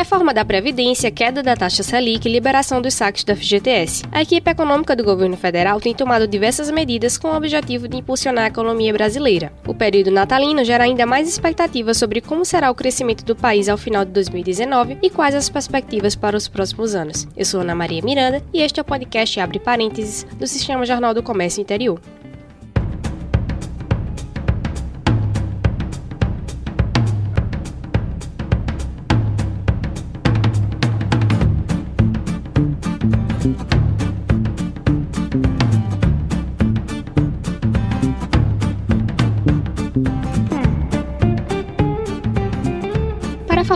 [0.00, 4.02] reforma da Previdência, queda da taxa Selic e liberação dos saques do FGTS.
[4.10, 8.44] A equipe econômica do governo federal tem tomado diversas medidas com o objetivo de impulsionar
[8.44, 9.52] a economia brasileira.
[9.68, 13.76] O período natalino gera ainda mais expectativas sobre como será o crescimento do país ao
[13.76, 17.28] final de 2019 e quais as perspectivas para os próximos anos.
[17.36, 21.12] Eu sou Ana Maria Miranda e este é o podcast Abre Parênteses do Sistema Jornal
[21.12, 22.00] do Comércio Interior.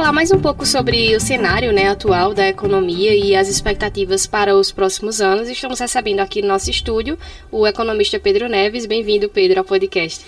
[0.05, 4.55] Falar mais um pouco sobre o cenário né, atual da economia e as expectativas para
[4.55, 7.19] os próximos anos, estamos recebendo aqui no nosso estúdio
[7.51, 8.85] o economista Pedro Neves.
[8.85, 10.23] Bem-vindo, Pedro, ao podcast.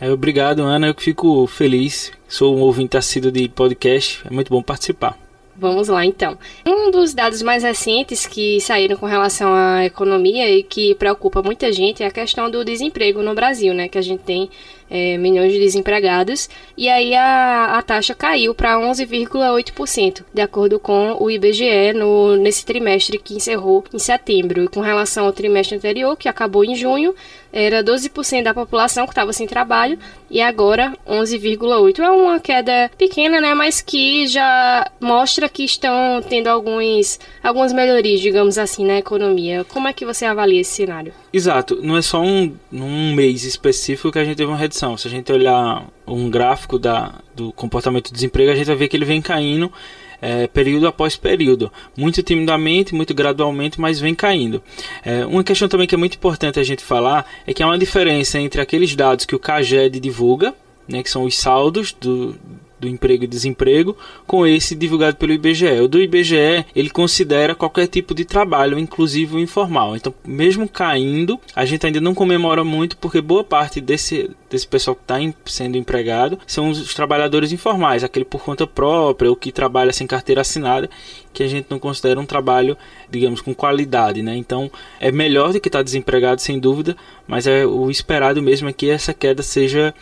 [0.00, 0.86] É, obrigado, Ana.
[0.86, 2.12] Eu fico feliz.
[2.28, 4.22] Sou um ouvinte assíduo de podcast.
[4.24, 5.18] É muito bom participar.
[5.56, 6.38] Vamos lá então.
[6.64, 11.72] Um dos dados mais recentes que saíram com relação à economia e que preocupa muita
[11.72, 13.88] gente é a questão do desemprego no Brasil, né?
[13.88, 14.48] Que a gente tem
[14.90, 21.16] é, milhões de desempregados e aí a, a taxa caiu para 11,8%, de acordo com
[21.18, 24.64] o IBGE no, nesse trimestre que encerrou em setembro.
[24.64, 27.14] E com relação ao trimestre anterior, que acabou em junho,
[27.52, 29.98] era 12% da população que estava sem trabalho
[30.30, 32.00] e agora 11,8%.
[32.00, 33.54] É uma queda pequena, né?
[33.54, 39.64] Mas que já mostra que estão tendo alguns, algumas melhorias, digamos assim, na economia.
[39.64, 41.14] Como é que você avalia esse cenário?
[41.36, 41.78] Exato.
[41.82, 44.96] Não é só um, um mês específico que a gente teve uma redução.
[44.96, 48.88] Se a gente olhar um gráfico da, do comportamento do desemprego, a gente vai ver
[48.88, 49.70] que ele vem caindo
[50.22, 54.62] é, período após período, muito timidamente, muito gradualmente, mas vem caindo.
[55.04, 57.76] É, uma questão também que é muito importante a gente falar é que há uma
[57.76, 60.54] diferença entre aqueles dados que o CAGED divulga,
[60.88, 62.34] né, que são os saldos do,
[62.78, 63.96] do emprego e desemprego
[64.26, 65.80] com esse divulgado pelo IBGE.
[65.80, 69.96] O do IBGE, ele considera qualquer tipo de trabalho, inclusive o informal.
[69.96, 74.94] Então, mesmo caindo, a gente ainda não comemora muito porque boa parte desse, desse pessoal
[74.94, 75.16] que está
[75.46, 80.42] sendo empregado são os trabalhadores informais, aquele por conta própria ou que trabalha sem carteira
[80.42, 80.88] assinada,
[81.32, 82.76] que a gente não considera um trabalho,
[83.10, 84.36] digamos, com qualidade, né?
[84.36, 84.70] Então,
[85.00, 88.72] é melhor do que estar tá desempregado, sem dúvida, mas é o esperado mesmo é
[88.72, 89.94] que essa queda seja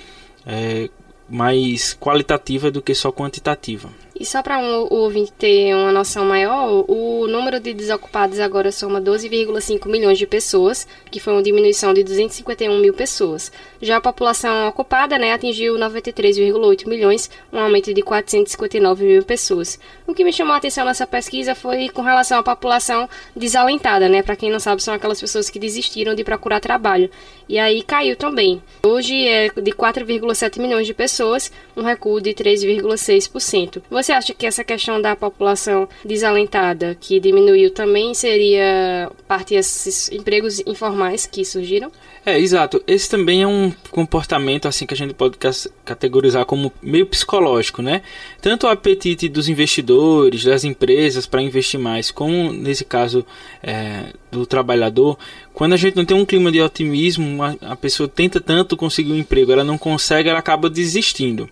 [0.47, 0.89] é,
[1.35, 3.89] mais qualitativa do que só quantitativa.
[4.19, 8.71] E só para um, o ouvinte ter uma noção maior, o número de desocupados agora
[8.71, 13.51] soma 12,5 milhões de pessoas, que foi uma diminuição de 251 mil pessoas.
[13.83, 19.81] Já a população ocupada né, atingiu 93,8 milhões, um aumento de 459 mil pessoas.
[20.07, 24.23] O que me chamou a atenção nessa pesquisa foi com relação à população desalentada, né?
[24.23, 27.11] Para quem não sabe, são aquelas pessoas que desistiram de procurar trabalho.
[27.49, 28.63] E aí caiu também.
[28.85, 33.83] Hoje é de 4,7 milhões de pessoas, um recuo de 3,6%.
[34.05, 40.61] Você acha que essa questão da população desalentada que diminuiu também seria parte desses empregos
[40.67, 41.91] informais que surgiram?
[42.27, 42.83] É, exato.
[42.87, 45.37] Esse também é um comportamento assim que a gente pode
[45.85, 48.03] categorizar como meio psicológico, né?
[48.41, 53.27] Tanto o apetite dos investidores, das empresas para investir mais, como nesse caso
[53.63, 55.19] é, do trabalhador,
[55.53, 59.19] quando a gente não tem um clima de otimismo, a, pessoa tenta tanto conseguir um
[59.19, 61.49] emprego, ela não consegue, ela acaba desistindo.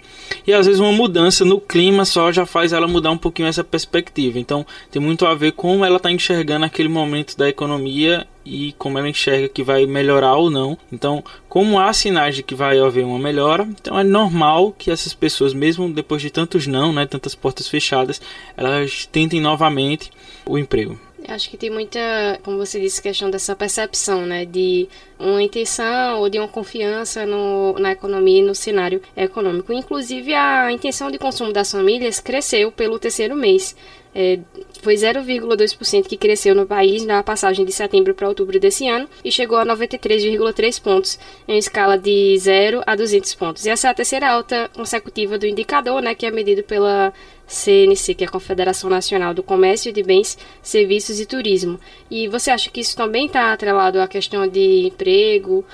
[0.47, 3.63] E às vezes uma mudança no clima só já faz ela mudar um pouquinho essa
[3.63, 4.39] perspectiva.
[4.39, 8.75] Então tem muito a ver com como ela está enxergando aquele momento da economia e
[8.79, 10.77] como ela enxerga que vai melhorar ou não.
[10.93, 15.15] Então, como há sinais de que vai haver uma melhora, então é normal que essas
[15.15, 18.21] pessoas, mesmo depois de tantos não, né, tantas portas fechadas,
[18.57, 20.11] elas tentem novamente
[20.47, 20.99] o emprego.
[21.29, 22.01] Acho que tem muita,
[22.43, 24.89] como você disse, questão dessa percepção, né, de
[25.19, 29.73] uma intenção ou de uma confiança no, na economia e no cenário econômico.
[29.73, 33.77] Inclusive, a intenção de consumo das famílias cresceu pelo terceiro mês.
[34.15, 34.41] É,
[34.83, 39.31] foi 0,2% que cresceu no país na passagem de setembro para outubro desse ano e
[39.31, 43.65] chegou a 93,3 pontos em escala de 0 a 200 pontos.
[43.65, 47.13] E essa é a terceira alta consecutiva do indicador, né, que é medido pela
[47.47, 51.79] CNC, que é a Confederação Nacional do Comércio de Bens, Serviços e Turismo.
[52.11, 55.65] E você acha que isso também está atrelado à questão de emprego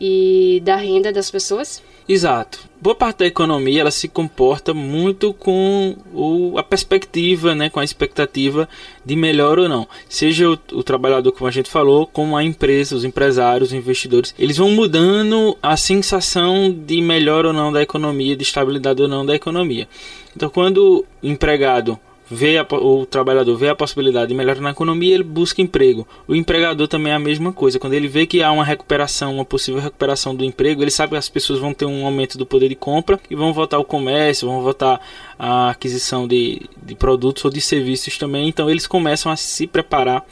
[0.00, 1.80] e da renda das pessoas?
[2.08, 2.65] Exato.
[2.78, 7.84] Boa parte da economia ela se comporta muito com o, a perspectiva, né, com a
[7.84, 8.68] expectativa
[9.04, 9.88] de melhor ou não.
[10.08, 14.34] Seja o, o, trabalhador, como a gente falou, como a empresa, os empresários, os investidores,
[14.38, 19.24] eles vão mudando a sensação de melhor ou não da economia, de estabilidade ou não
[19.24, 19.88] da economia.
[20.36, 21.98] Então, quando o empregado
[22.30, 26.06] vê a, o trabalhador vê a possibilidade de melhora na economia, ele busca emprego.
[26.26, 27.78] O empregador também é a mesma coisa.
[27.78, 31.16] Quando ele vê que há uma recuperação, uma possível recuperação do emprego, ele sabe que
[31.16, 34.48] as pessoas vão ter um aumento do poder de compra e vão voltar ao comércio,
[34.48, 35.00] vão voltar
[35.38, 38.48] à aquisição de, de produtos ou de serviços também.
[38.48, 40.24] Então eles começam a se preparar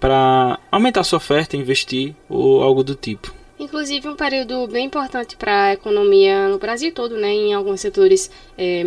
[0.00, 3.32] para aumentar sua oferta, investir ou algo do tipo.
[3.56, 7.32] Inclusive um período bem importante para a economia no Brasil todo, né?
[7.32, 8.28] Em alguns setores
[8.58, 8.82] é,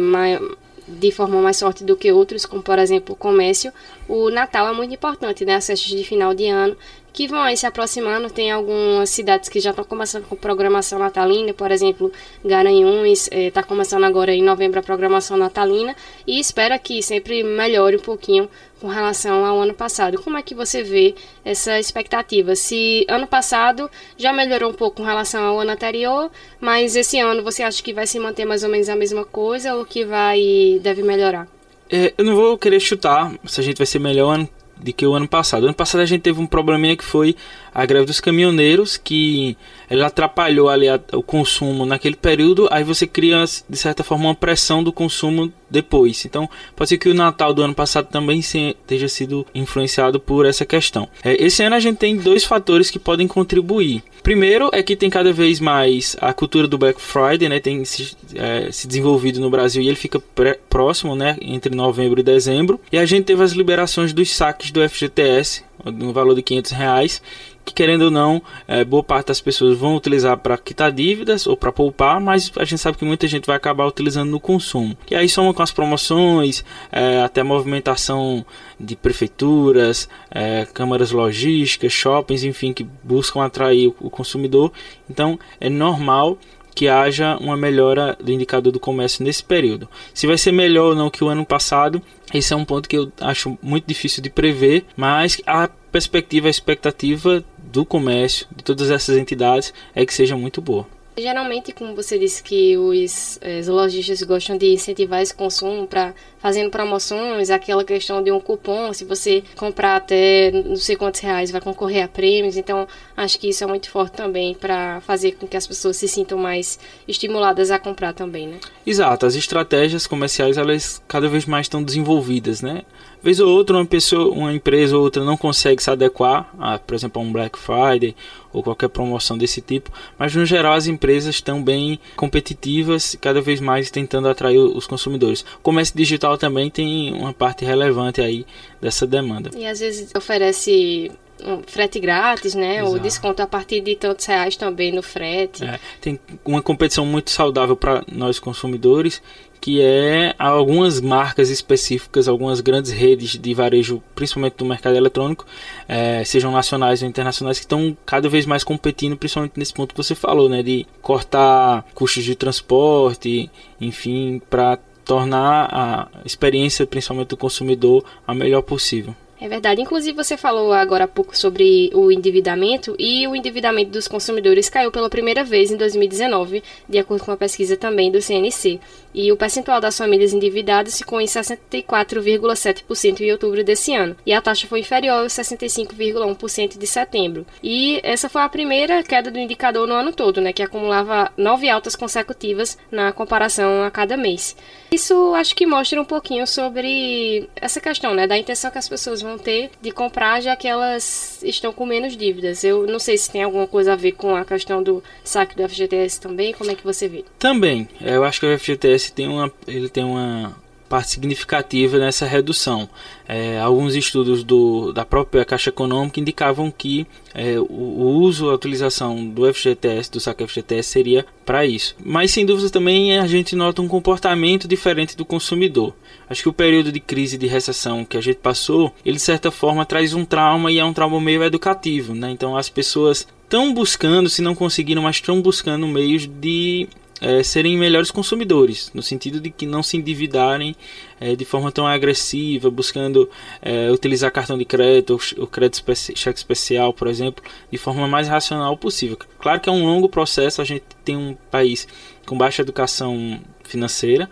[0.88, 3.74] de forma mais forte do que outros, como por exemplo o comércio,
[4.08, 5.56] o Natal é muito importante, né?
[5.56, 6.78] As festas de final de ano
[7.16, 8.30] que vão aí se aproximando.
[8.30, 12.12] Tem algumas cidades que já estão começando com programação natalina, por exemplo,
[12.44, 15.96] Garanhuns está eh, começando agora em novembro a programação natalina
[16.28, 18.50] e espera que sempre melhore um pouquinho
[18.82, 20.22] com relação ao ano passado.
[20.22, 21.16] Como é que você vê
[21.46, 22.54] essa expectativa?
[22.54, 26.30] Se ano passado já melhorou um pouco com relação ao ano anterior,
[26.60, 29.74] mas esse ano você acha que vai se manter mais ou menos a mesma coisa
[29.76, 31.48] ou que vai deve melhorar?
[31.90, 34.50] É, eu não vou querer chutar se a gente vai ser melhor ano
[34.82, 35.64] de que o ano passado.
[35.64, 37.36] O ano passado a gente teve um probleminha que foi
[37.74, 39.58] a greve dos caminhoneiros, que
[39.90, 44.36] ela atrapalhou ali a, o consumo naquele período, aí você cria, de certa forma, uma
[44.36, 46.26] pressão do consumo depois.
[46.26, 48.42] Então, pode ser que o Natal do ano passado também
[48.88, 51.08] tenha sido influenciado por essa questão.
[51.24, 54.02] É, esse ano a gente tem dois fatores que podem contribuir.
[54.24, 58.16] Primeiro é que tem cada vez mais a cultura do Black Friday, né, tem se,
[58.34, 60.20] é, se desenvolvido no Brasil e ele fica
[60.68, 62.80] próximo, né, entre novembro e dezembro.
[62.92, 67.22] E a gente teve as liberações dos saques do FGTS, no valor de 500 reais,
[67.66, 71.58] que querendo ou não, é, boa parte das pessoas vão utilizar para quitar dívidas ou
[71.58, 74.96] para poupar, mas a gente sabe que muita gente vai acabar utilizando no consumo.
[75.10, 78.46] E aí soma com as promoções, é, até movimentação
[78.80, 84.72] de prefeituras, é, câmaras logísticas, shoppings, enfim, que buscam atrair o, o consumidor.
[85.10, 86.38] Então é normal
[86.76, 89.88] que haja uma melhora do indicador do comércio nesse período.
[90.14, 92.02] Se vai ser melhor ou não que o ano passado,
[92.34, 96.52] esse é um ponto que eu acho muito difícil de prever, mas a perspectiva, a
[96.52, 97.42] expectativa
[97.76, 100.88] do comércio, de todas essas entidades, é que seja muito boa.
[101.18, 106.70] Geralmente, como você disse que os, eh, lojistas gostam de incentivar esse consumo para fazendo
[106.70, 111.62] promoções, aquela questão de um cupom, se você comprar até não sei quantos reais vai
[111.62, 112.58] concorrer a prêmios.
[112.58, 112.86] Então,
[113.16, 116.38] acho que isso é muito forte também para fazer com que as pessoas se sintam
[116.38, 116.78] mais
[117.08, 118.60] estimuladas a comprar também, né?
[118.86, 122.84] Exato, as estratégias comerciais elas cada vez mais estão desenvolvidas, né?
[123.26, 126.94] Vez ou outra uma pessoa, uma empresa ou outra não consegue se adequar, a, por
[126.94, 128.16] exemplo, a um Black Friday
[128.54, 133.60] ou qualquer promoção desse tipo, mas no geral as empresas estão bem competitivas, cada vez
[133.60, 135.42] mais tentando atrair os consumidores.
[135.58, 138.46] O comércio digital também tem uma parte relevante aí
[138.80, 139.50] dessa demanda.
[139.58, 141.12] E às vezes oferece
[141.44, 142.76] um frete grátis, né?
[142.76, 142.92] Exato.
[142.92, 145.64] Ou desconto a partir de tantos reais também no frete.
[145.64, 149.20] É, tem uma competição muito saudável para nós consumidores
[149.66, 155.44] que é algumas marcas específicas, algumas grandes redes de varejo, principalmente do mercado eletrônico,
[155.88, 159.98] é, sejam nacionais ou internacionais, que estão cada vez mais competindo, principalmente nesse ponto que
[159.98, 163.50] você falou, né, de cortar custos de transporte,
[163.82, 169.16] enfim, para tornar a experiência, principalmente do consumidor, a melhor possível.
[169.40, 169.82] É verdade.
[169.82, 174.92] Inclusive, você falou agora há pouco sobre o endividamento e o endividamento dos consumidores caiu
[174.92, 178.80] pela primeira vez em 2019, de acordo com uma pesquisa também do CNC.
[179.14, 184.42] E o percentual das famílias endividadas ficou em 64,7% em outubro desse ano, e a
[184.42, 187.46] taxa foi inferior aos 65,1% de setembro.
[187.64, 191.70] E essa foi a primeira queda do indicador no ano todo, né, que acumulava nove
[191.70, 194.56] altas consecutivas na comparação a cada mês.
[194.92, 199.22] Isso acho que mostra um pouquinho sobre essa questão, né, da intenção que as pessoas
[199.26, 202.64] vão ter de comprar já que elas estão com menos dívidas.
[202.64, 205.68] Eu não sei se tem alguma coisa a ver com a questão do saque do
[205.68, 207.26] FGTS também, como é que você vê?
[207.38, 210.56] Também, eu acho que o FGTS tem uma, ele tem uma
[210.88, 212.88] parte significativa nessa redução.
[213.28, 218.54] É, alguns estudos do, da própria Caixa Econômica indicavam que é, o, o, uso, a
[218.54, 221.96] utilização do FGTS, do saque FGTS, seria para isso.
[222.04, 225.94] Mas sem dúvida também a gente nota um comportamento diferente do consumidor.
[226.30, 229.52] Acho que o período de crise de recessão que a gente passou, ele de certa
[229.52, 232.14] forma traz um trauma e é um trauma meio educativo.
[232.14, 232.32] Né?
[232.32, 236.88] Então as pessoas estão buscando, se não conseguiram, mas estão buscando meios de
[237.22, 240.76] é, serem melhores consumidores, no sentido de que não se endividarem
[241.20, 243.30] é, de forma tão agressiva, buscando
[243.62, 248.28] é, utilizar cartão de crédito ou crédito especi cheque especial, por exemplo, de forma mais
[248.28, 249.18] racional possível.
[249.40, 251.88] Claro que é um longo processo, a gente tem um país
[252.26, 254.30] com baixa educação financeira,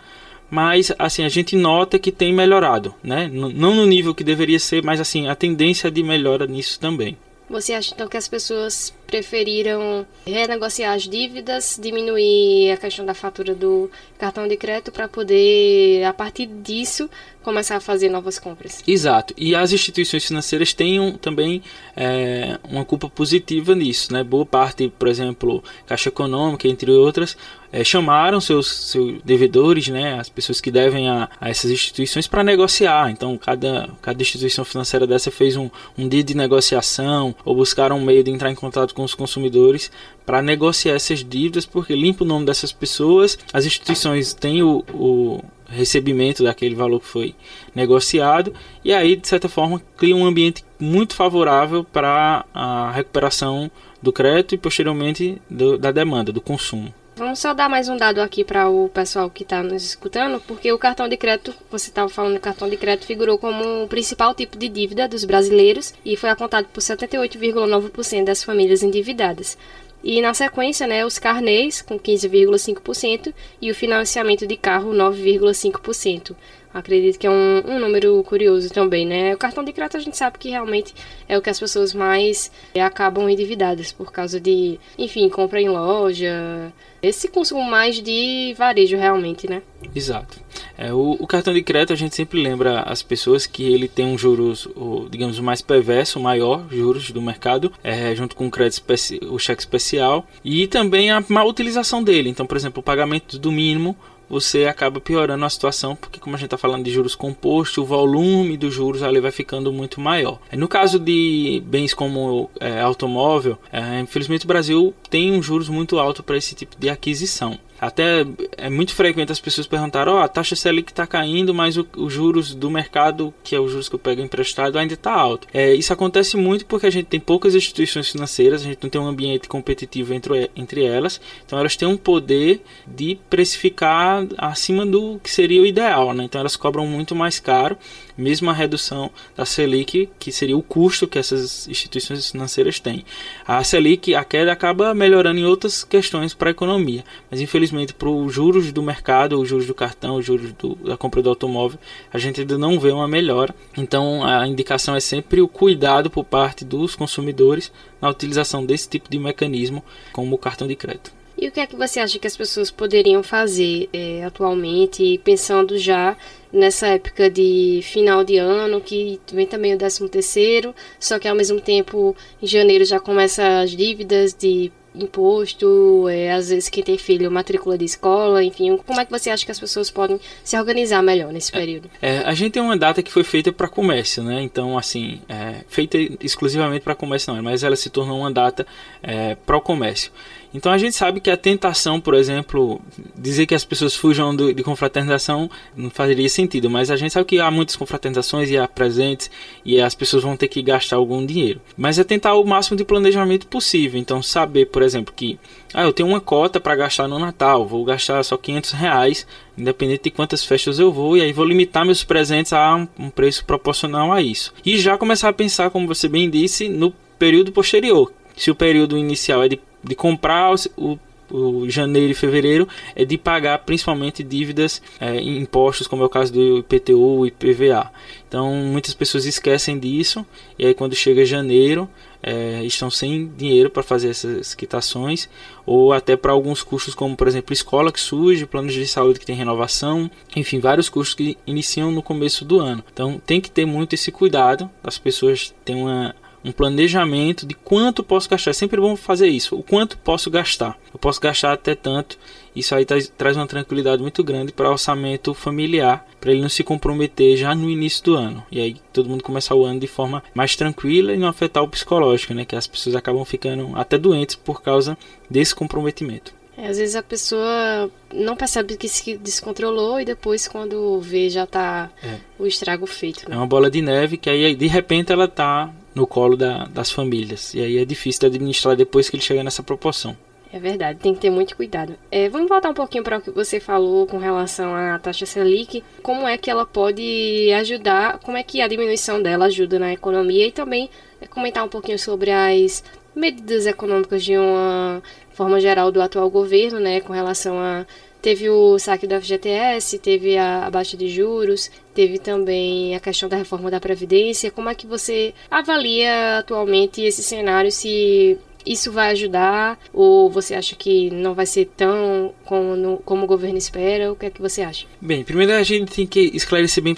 [0.50, 3.30] mas assim a gente nota que tem melhorado, né?
[3.32, 7.18] Não no nível que deveria ser, mas assim a tendência de melhora nisso também.
[7.50, 13.54] Você acha então que as pessoas preferiram renegociar as dívidas, diminuir a questão da fatura
[13.54, 17.10] do cartão de crédito para poder, a partir disso,
[17.44, 18.82] começar a fazer novas compras.
[18.88, 19.34] Exato.
[19.38, 21.62] E as instituições financeiras têm também
[21.96, 24.14] é, uma culpa positiva nisso.
[24.14, 24.24] Né?
[24.24, 27.36] Boa parte, por exemplo, Caixa Econômica, entre outras,
[27.74, 32.44] é, chamaram seus, seus devedores, né, as pessoas que devem a, a essas instituições, para
[32.44, 33.10] negociar.
[33.10, 38.06] Então, cada, cada instituição financeira dessa fez um, um dia de negociação ou buscaram um
[38.06, 39.92] meio de entrar em contato com os consumidores
[40.26, 45.44] para negociar essas dívidas, porque limpa o nome dessas pessoas, as instituições têm o, o
[45.68, 47.36] recebimento daquele valor que foi
[47.74, 53.72] negociado e aí de certa forma cria um ambiente muito favorável para a recuperação
[54.02, 56.94] do crédito e posteriormente do, da demanda, do consumo.
[57.16, 60.72] Vamos só dar mais um dado aqui para o pessoal que está nos escutando, porque
[60.74, 64.34] o cartão de crédito, você estava falando, o cartão de crédito figurou como o principal
[64.34, 69.56] tipo de dívida dos brasileiros e foi apontado por 78,9% das famílias endividadas.
[70.04, 76.36] E na sequência, né, os carnês com 15,5% e o financiamento de carro 9,5%.
[76.74, 79.36] Acredito que é um, um, número curioso também, né?
[79.36, 80.94] O cartão de crédito a gente sabe que realmente
[81.28, 85.70] é o que as pessoas mais é, acabam endividadas por causa de, enfim, compra em
[85.70, 89.62] loja, esse consumo mais de varejo realmente, né?
[89.94, 90.40] Exato.
[90.78, 94.06] É, o, o, cartão de crédito a gente sempre lembra as pessoas que ele tem
[94.06, 98.48] um juros, o, digamos, o mais perverso, o maior juros do mercado, é, junto com
[98.48, 98.84] o crédito
[99.30, 102.30] o cheque especial e também a má utilização dele.
[102.30, 103.98] Então, por exemplo, o pagamento do mínimo
[104.30, 107.86] você acaba piorando a situação, porque como a gente está falando de juros compostos, o
[107.86, 110.40] volume dos juros ali vai ficando muito maior.
[110.52, 116.00] No caso de bens como é, automóvel, é, infelizmente o Brasil tem um juros muito
[116.00, 117.58] alto para esse tipo de aquisição.
[117.86, 118.26] Até
[118.56, 122.14] é muito frequente as pessoas perguntarem: ó, oh, a taxa Selic está caindo, mas os
[122.14, 125.48] juros do mercado, que é os juros que eu pego emprestado, ainda está alto.
[125.54, 129.02] É, isso acontece muito porque a gente tem poucas instituições financeiras, a gente não tem
[129.02, 135.20] um ambiente competitivo entre, entre elas, então elas têm um poder de precificar acima do
[135.22, 136.24] que seria o ideal, né?
[136.24, 137.78] Então elas cobram muito mais caro
[138.18, 143.06] mesmo a redução da Selic, que seria o custo que essas instituições financeiras têm.
[143.46, 148.10] A Selic, a queda acaba melhorando em outras questões para a economia, mas infelizmente para
[148.10, 151.80] os juros do mercado, os juros do cartão, os juros do, da compra do automóvel,
[152.12, 153.54] a gente ainda não vê uma melhora.
[153.78, 159.10] Então a indicação é sempre o cuidado por parte dos consumidores na utilização desse tipo
[159.10, 161.12] de mecanismo, como o cartão de crédito.
[161.38, 165.78] E o que é que você acha que as pessoas poderiam fazer é, atualmente, pensando
[165.78, 166.16] já
[166.54, 171.36] nessa época de final de ano, que vem também o 13 terceiro, só que ao
[171.36, 176.98] mesmo tempo em janeiro já começa as dívidas de imposto, é, às vezes quem tem
[176.98, 180.58] filho matrícula de escola, enfim, como é que você acha que as pessoas podem se
[180.58, 181.90] organizar melhor nesse é, período?
[182.02, 184.42] É, a gente tem uma data que foi feita para comércio, né?
[184.42, 188.68] Então, assim, é, feita exclusivamente para comércio não, mas ela se tornou uma data
[189.02, 190.12] é, para o comércio.
[190.54, 192.80] Então a gente sabe que a tentação, por exemplo,
[193.18, 197.26] dizer que as pessoas fujam do, de confraternização não faria sentido, mas a gente sabe
[197.26, 199.32] que há muitas confraternizações e há presentes
[199.66, 201.60] e as pessoas vão ter que gastar algum dinheiro.
[201.76, 204.00] Mas é tentar o máximo de planejamento possível.
[204.00, 205.40] Então saber, por exemplo, que
[205.74, 209.26] ah, eu tenho uma cota para gastar no Natal, vou gastar só 500 reais,
[209.58, 213.10] independente de quantas festas eu vou, e aí vou limitar meus presentes a um, um
[213.10, 214.54] preço proporcional a isso.
[214.64, 218.12] E já começar a pensar, como você bem disse, no período posterior.
[218.36, 221.00] Se o período inicial é de de comprar o,
[221.34, 226.32] o janeiro e fevereiro é de pagar principalmente dívidas é, impostos, como é o caso
[226.32, 227.92] do IPTU e IPVA.
[228.28, 230.26] Então muitas pessoas esquecem disso
[230.58, 231.90] e aí quando chega janeiro
[232.22, 235.28] é, estão sem dinheiro para fazer essas quitações
[235.66, 239.26] ou até para alguns custos como por exemplo escola que surge, planos de saúde que
[239.26, 242.84] tem renovação, enfim vários custos que iniciam no começo do ano.
[242.94, 248.04] Então tem que ter muito esse cuidado, as pessoas têm uma um planejamento de quanto
[248.04, 248.52] posso gastar.
[248.52, 249.56] É sempre bom fazer isso.
[249.56, 250.78] O quanto posso gastar.
[250.94, 252.18] Eu posso gastar até tanto.
[252.56, 256.50] Isso aí traz, traz uma tranquilidade muito grande para o orçamento familiar, para ele não
[256.50, 258.46] se comprometer já no início do ano.
[258.52, 261.68] E aí todo mundo começar o ano de forma mais tranquila e não afetar o
[261.68, 262.46] psicológico, né?
[262.46, 264.98] Que as pessoas acabam ficando até doentes por causa
[265.30, 266.34] desse comprometimento.
[266.56, 271.46] É, às vezes a pessoa não percebe que se descontrolou e depois quando vê já
[271.46, 272.18] está é.
[272.38, 273.28] o estrago feito.
[273.28, 273.36] Né?
[273.36, 276.92] É uma bola de neve que aí de repente ela está no colo da, das
[276.92, 277.54] famílias.
[277.54, 280.16] E aí é difícil de administrar depois que ele chega nessa proporção.
[280.52, 281.96] É verdade, tem que ter muito cuidado.
[282.12, 285.84] É, vamos voltar um pouquinho para o que você falou com relação à taxa Selic.
[286.04, 290.46] Como é que ela pode ajudar, como é que a diminuição dela ajuda na economia
[290.46, 290.92] e também
[291.32, 292.84] comentar um pouquinho sobre as
[293.16, 297.86] medidas econômicas de uma forma geral do atual governo, né, com relação a
[298.24, 303.28] Teve o saque do FGTS, teve a, a baixa de juros, teve também a questão
[303.28, 304.50] da reforma da Previdência.
[304.50, 307.70] Como é que você avalia atualmente esse cenário?
[307.70, 313.28] Se Isso vai ajudar ou você acha que não vai ser tão como, como o
[313.28, 314.10] governo espera?
[314.10, 314.86] O que é que você acha?
[315.02, 316.96] Bem, primeiro a gente tem que esclarecer bem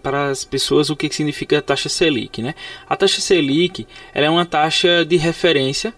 [0.00, 2.54] para as pessoas o que significa a taxa Selic, né?
[2.88, 5.92] A taxa Selic ela é uma taxa de referência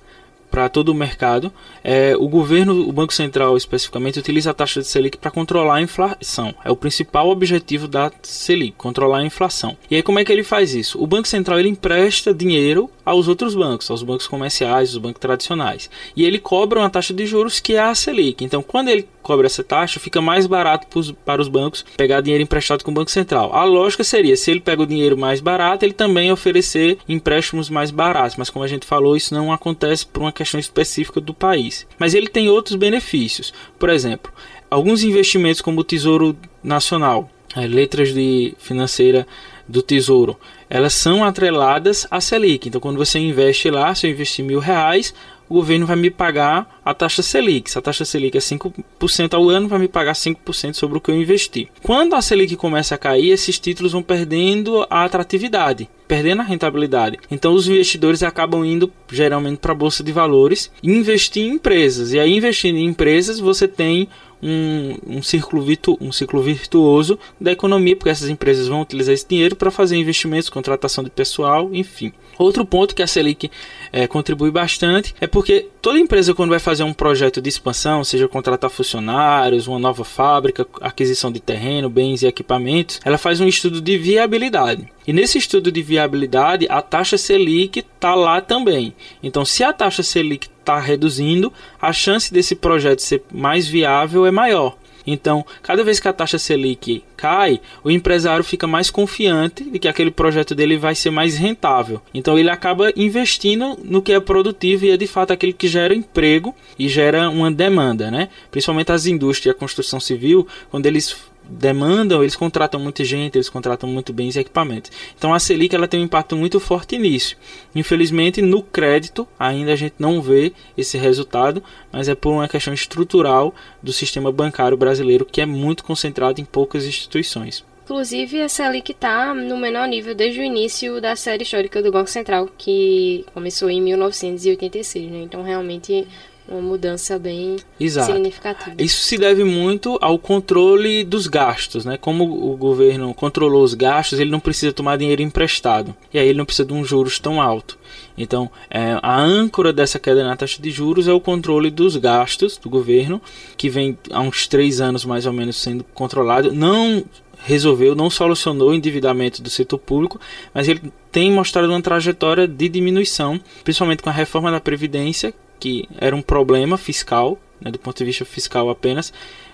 [0.50, 1.52] para todo o mercado.
[1.82, 5.82] É, o governo, o Banco Central especificamente, utiliza a taxa de Selic para controlar a
[5.82, 6.54] inflação.
[6.64, 9.76] É o principal objetivo da Selic, controlar a inflação.
[9.90, 11.02] E aí como é que ele faz isso?
[11.02, 15.90] O Banco Central ele empresta dinheiro aos outros bancos, aos bancos comerciais, os bancos tradicionais.
[16.16, 18.44] E ele cobra uma taxa de juros que é a Selic.
[18.44, 20.86] Então, quando ele cobra essa taxa, fica mais barato
[21.24, 23.54] para os bancos pegar dinheiro emprestado com o Banco Central.
[23.54, 27.90] A lógica seria, se ele pega o dinheiro mais barato, ele também oferecer empréstimos mais
[27.90, 28.36] baratos.
[28.36, 31.86] Mas como a gente falou, isso não acontece por uma questão específica do país.
[31.98, 33.52] Mas ele tem outros benefícios.
[33.78, 34.32] Por exemplo,
[34.70, 39.26] alguns investimentos como o Tesouro Nacional, é, letras de financeira
[39.68, 42.68] do Tesouro, elas são atreladas à Selic.
[42.68, 45.12] Então, quando você investe lá, se eu investir mil reais,
[45.50, 47.68] o governo vai me pagar a taxa Selic.
[47.68, 51.10] Se a taxa Selic é 5% ao ano, vai me pagar 5% sobre o que
[51.10, 51.68] eu investi.
[51.82, 57.18] Quando a Selic começa a cair, esses títulos vão perdendo a atratividade, perdendo a rentabilidade.
[57.28, 62.12] Então os investidores acabam indo geralmente para a bolsa de valores e investir em empresas.
[62.12, 64.08] E aí investindo em empresas, você tem
[64.42, 69.26] um, um, círculo virtu, um ciclo virtuoso da economia, porque essas empresas vão utilizar esse
[69.28, 72.12] dinheiro para fazer investimentos, contratação de pessoal, enfim.
[72.38, 73.50] Outro ponto que a Selic
[73.92, 78.26] é, contribui bastante é porque toda empresa, quando vai fazer um projeto de expansão, seja
[78.26, 83.78] contratar funcionários, uma nova fábrica, aquisição de terreno, bens e equipamentos, ela faz um estudo
[83.78, 84.88] de viabilidade.
[85.06, 88.94] E nesse estudo de viabilidade, a taxa Selic está lá também.
[89.22, 94.30] Então, se a taxa Selic está reduzindo, a chance desse projeto ser mais viável é
[94.30, 94.76] maior.
[95.06, 99.88] Então, cada vez que a taxa Selic cai, o empresário fica mais confiante de que
[99.88, 102.00] aquele projeto dele vai ser mais rentável.
[102.12, 105.94] Então, ele acaba investindo no que é produtivo e é de fato aquele que gera
[105.94, 108.28] emprego e gera uma demanda, né?
[108.50, 111.16] Principalmente as indústrias e a construção civil, quando eles
[111.50, 114.90] demandam, eles contratam muita gente, eles contratam muito bens e equipamentos.
[115.16, 117.36] Então a Selic ela tem um impacto muito forte nisso.
[117.74, 122.72] Infelizmente, no crédito ainda a gente não vê esse resultado, mas é por uma questão
[122.72, 127.64] estrutural do sistema bancário brasileiro que é muito concentrado em poucas instituições.
[127.90, 132.08] Inclusive, a Selic está no menor nível desde o início da série histórica do Banco
[132.08, 135.10] Central, que começou em 1986.
[135.10, 135.22] Né?
[135.22, 136.06] Então, realmente,
[136.50, 138.12] uma mudança bem Exato.
[138.12, 138.74] significativa.
[138.78, 141.96] Isso se deve muito ao controle dos gastos, né?
[141.96, 146.38] Como o governo controlou os gastos, ele não precisa tomar dinheiro emprestado e aí ele
[146.38, 147.78] não precisa de um juros tão alto.
[148.18, 152.56] Então, é, a âncora dessa queda na taxa de juros é o controle dos gastos
[152.56, 153.22] do governo,
[153.56, 156.52] que vem há uns três anos mais ou menos sendo controlado.
[156.52, 157.04] Não
[157.44, 160.20] resolveu, não solucionou o endividamento do setor público,
[160.52, 165.88] mas ele tem mostrado uma trajetória de diminuição, principalmente com a reforma da Previdência, que
[165.98, 169.12] era um problema fiscal, né, do ponto de vista fiscal apenas,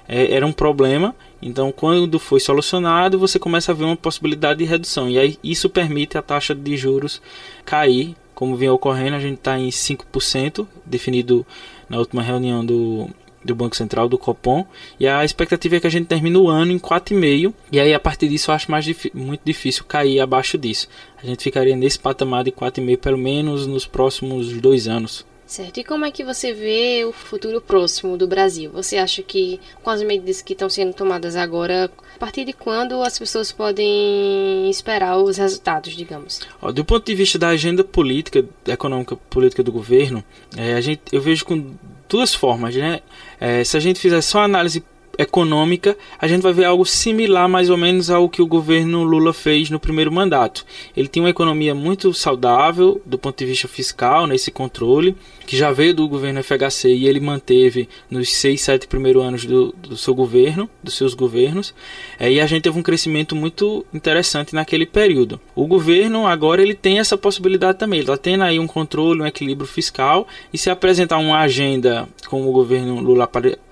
[0.08, 1.14] é, era um problema.
[1.42, 5.08] Então, quando foi solucionado, você começa a ver uma possibilidade de redução.
[5.10, 7.20] E aí, isso permite a taxa de juros
[7.64, 9.16] cair, como vem ocorrendo.
[9.16, 11.44] A gente está em 5%, definido
[11.88, 13.08] na última reunião do,
[13.44, 14.64] do Banco Central, do Copom.
[14.98, 17.52] E a expectativa é que a gente termine o ano em 4,5%.
[17.70, 20.88] E aí, a partir disso, eu acho mais muito difícil cair abaixo disso.
[21.22, 25.24] A gente ficaria nesse patamar de 4,5% pelo menos nos próximos dois anos.
[25.46, 25.78] Certo.
[25.78, 28.70] E como é que você vê o futuro próximo do Brasil?
[28.72, 33.00] Você acha que com as medidas que estão sendo tomadas agora, a partir de quando
[33.00, 36.40] as pessoas podem esperar os resultados, digamos?
[36.74, 40.24] do ponto de vista da agenda política, econômica política do governo,
[40.56, 41.74] é, a gente, eu vejo com
[42.08, 43.00] duas formas, né?
[43.40, 44.82] É, se a gente fizer só análise
[45.18, 49.32] econômica, a gente vai ver algo similar mais ou menos ao que o governo Lula
[49.32, 50.64] fez no primeiro mandato.
[50.96, 55.70] Ele tinha uma economia muito saudável do ponto de vista fiscal, nesse controle, que já
[55.70, 60.14] veio do governo FHC e ele manteve nos seis, sete primeiros anos do, do seu
[60.14, 61.72] governo, dos seus governos,
[62.18, 65.40] é, e a gente teve um crescimento muito interessante naquele período.
[65.54, 69.26] O governo agora ele tem essa possibilidade também, ele está tendo aí um controle, um
[69.26, 73.26] equilíbrio fiscal, e se apresentar uma agenda como o governo Lula